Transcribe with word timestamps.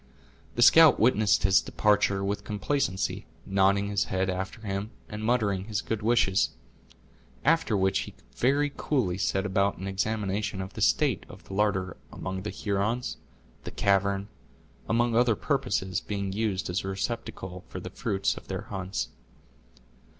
The 0.55 0.63
scout 0.63 0.99
witnessed 0.99 1.43
his 1.43 1.61
departure 1.61 2.23
with 2.23 2.43
complacency, 2.43 3.27
nodding 3.45 3.87
his 3.89 4.05
head 4.05 4.31
after 4.31 4.61
him, 4.61 4.89
and 5.07 5.23
muttering 5.23 5.65
his 5.65 5.81
good 5.81 6.01
wishes; 6.01 6.49
after 7.45 7.77
which 7.77 7.99
he 7.99 8.15
very 8.35 8.73
coolly 8.75 9.19
set 9.19 9.45
about 9.45 9.77
an 9.77 9.85
examination 9.87 10.59
of 10.59 10.73
the 10.73 10.81
state 10.81 11.23
of 11.29 11.43
the 11.43 11.53
larder, 11.53 11.97
among 12.11 12.41
the 12.41 12.49
Hurons, 12.49 13.17
the 13.63 13.69
cavern, 13.69 14.27
among 14.89 15.15
other 15.15 15.35
purposes, 15.35 16.01
being 16.01 16.33
used 16.33 16.67
as 16.71 16.83
a 16.83 16.87
receptacle 16.87 17.63
for 17.67 17.79
the 17.79 17.91
fruits 17.91 18.35
of 18.35 18.47
their 18.47 18.61
hunts. 18.61 19.09